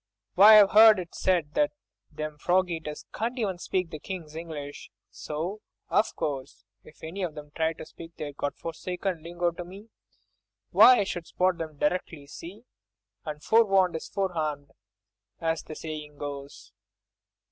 [0.33, 0.59] Why!
[0.59, 1.73] I've 'eard it said that
[2.11, 7.37] them frog eaters can't even speak the King's English, so, of course, if any of
[7.37, 9.89] 'em tried to speak their God forsaken lingo to me,
[10.71, 14.71] why, I should spot them directly, see!—and forewarned is forearmed,
[15.39, 16.73] as the saying goes."